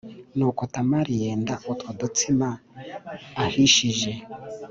[0.37, 2.47] Nuko Tamari yenda utwo dutsima
[3.43, 4.11] ahishije